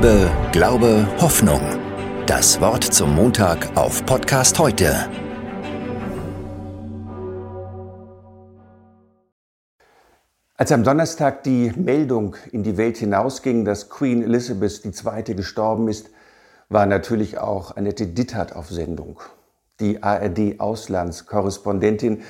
[0.00, 1.60] Liebe, Glaube, Hoffnung.
[2.26, 4.94] Das Wort zum Montag auf Podcast heute.
[10.54, 15.34] Als am Donnerstag die Meldung in die Welt hinausging, dass Queen Elizabeth II.
[15.34, 16.10] gestorben ist,
[16.68, 19.18] war natürlich auch Annette Dittert auf Sendung.
[19.80, 22.22] Die ARD-Auslandskorrespondentin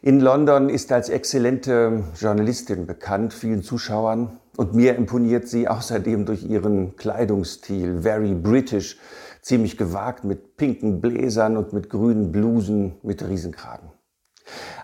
[0.00, 4.38] in London ist als exzellente Journalistin bekannt, vielen Zuschauern.
[4.56, 8.98] Und mir imponiert sie außerdem durch ihren Kleidungsstil, very British,
[9.42, 13.90] ziemlich gewagt mit pinken Bläsern und mit grünen Blusen mit Riesenkragen.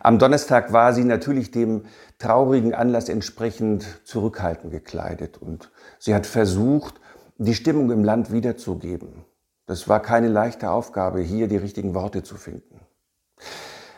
[0.02, 1.84] Am Donnerstag war sie natürlich dem
[2.18, 7.00] traurigen Anlass entsprechend zurückhaltend gekleidet und sie hat versucht,
[7.38, 9.24] die Stimmung im Land wiederzugeben.
[9.66, 12.80] Das war keine leichte Aufgabe, hier die richtigen Worte zu finden.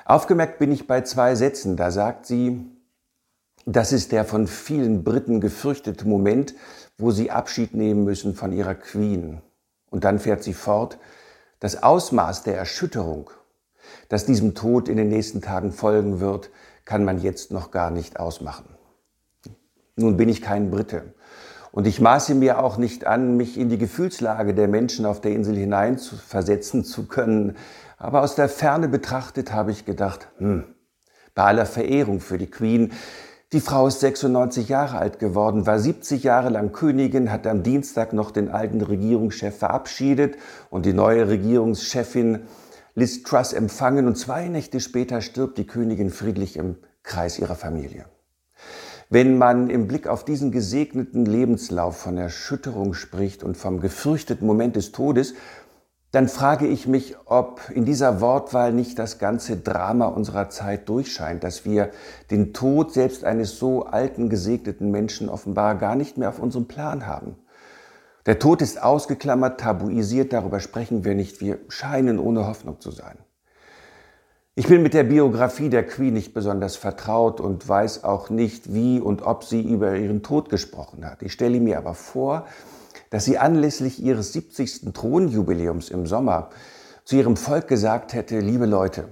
[0.05, 1.77] Aufgemerkt bin ich bei zwei Sätzen.
[1.77, 2.67] Da sagt sie,
[3.65, 6.55] das ist der von vielen Briten gefürchtete Moment,
[6.99, 9.41] wo sie Abschied nehmen müssen von ihrer Queen.
[9.91, 10.99] Und dann fährt sie fort,
[11.61, 13.31] das Ausmaß der Erschütterung,
[14.09, 16.51] das diesem Tod in den nächsten Tagen folgen wird,
[16.85, 18.65] kann man jetzt noch gar nicht ausmachen.
[19.97, 21.15] Nun bin ich kein Brite.
[21.71, 25.33] Und ich maße mir auch nicht an, mich in die Gefühlslage der Menschen auf der
[25.33, 27.57] Insel hinein zu versetzen zu können,
[27.97, 30.65] aber aus der Ferne betrachtet habe ich gedacht, hm,
[31.35, 32.93] bei aller Verehrung für die Queen,
[33.53, 38.15] die Frau ist 96 Jahre alt geworden, war 70 Jahre lang Königin, hat am Dienstag
[38.15, 40.37] noch den alten Regierungschef verabschiedet
[40.71, 42.41] und die neue Regierungschefin
[42.95, 48.07] Liz Truss empfangen und zwei Nächte später stirbt die Königin friedlich im Kreis ihrer Familie.
[49.11, 54.77] Wenn man im Blick auf diesen gesegneten Lebenslauf von Erschütterung spricht und vom gefürchteten Moment
[54.77, 55.35] des Todes,
[56.13, 61.43] dann frage ich mich, ob in dieser Wortwahl nicht das ganze Drama unserer Zeit durchscheint,
[61.43, 61.91] dass wir
[62.31, 67.07] den Tod selbst eines so alten, gesegneten Menschen offenbar gar nicht mehr auf unserem Plan
[67.07, 67.37] haben.
[68.27, 73.17] Der Tod ist ausgeklammert, tabuisiert, darüber sprechen wir nicht, wir scheinen ohne Hoffnung zu sein.
[74.55, 79.01] Ich bin mit der Biografie der Queen nicht besonders vertraut und weiß auch nicht, wie
[79.01, 81.23] und ob sie über ihren Tod gesprochen hat.
[81.23, 82.47] Ich stelle mir aber vor,
[83.13, 84.95] dass sie anlässlich ihres 70.
[84.95, 86.49] Thronjubiläums im Sommer
[87.05, 89.05] zu ihrem Volk gesagt hätte, liebe Leute,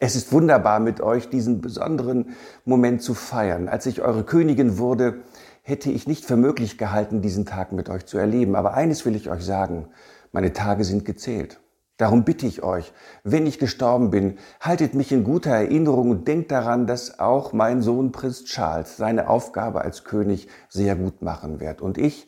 [0.00, 2.30] es ist wunderbar mit euch diesen besonderen
[2.64, 3.68] Moment zu feiern.
[3.68, 5.24] Als ich eure Königin wurde,
[5.60, 8.56] hätte ich nicht für möglich gehalten, diesen Tag mit euch zu erleben.
[8.56, 9.88] Aber eines will ich euch sagen,
[10.32, 11.60] meine Tage sind gezählt.
[11.98, 12.94] Darum bitte ich euch,
[13.24, 17.82] wenn ich gestorben bin, haltet mich in guter Erinnerung und denkt daran, dass auch mein
[17.82, 21.82] Sohn Prinz Charles seine Aufgabe als König sehr gut machen wird.
[21.82, 22.26] Und ich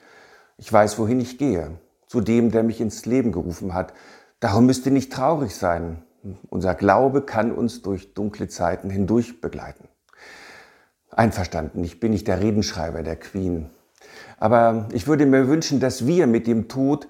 [0.60, 3.94] ich weiß, wohin ich gehe, zu dem, der mich ins Leben gerufen hat.
[4.40, 6.02] Darum müsst ihr nicht traurig sein.
[6.50, 9.88] Unser Glaube kann uns durch dunkle Zeiten hindurch begleiten.
[11.10, 13.70] Einverstanden, ich bin nicht der Redenschreiber der Queen.
[14.38, 17.08] Aber ich würde mir wünschen, dass wir mit dem Tod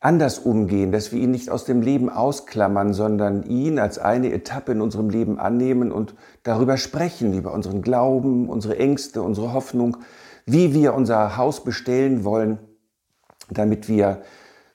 [0.00, 4.72] anders umgehen, dass wir ihn nicht aus dem Leben ausklammern, sondern ihn als eine Etappe
[4.72, 9.98] in unserem Leben annehmen und darüber sprechen, über unseren Glauben, unsere Ängste, unsere Hoffnung,
[10.46, 12.58] wie wir unser Haus bestellen wollen,
[13.50, 14.22] damit wir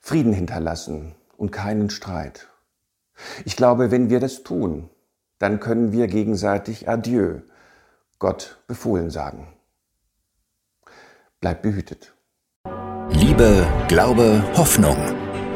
[0.00, 2.48] Frieden hinterlassen und keinen Streit.
[3.44, 4.90] Ich glaube, wenn wir das tun,
[5.38, 7.40] dann können wir gegenseitig Adieu,
[8.18, 9.48] Gott befohlen sagen.
[11.40, 12.14] Bleib behütet.
[13.10, 14.96] Liebe, Glaube, Hoffnung.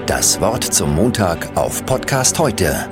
[0.06, 2.88] Das Wort zum Montag auf Podcast heute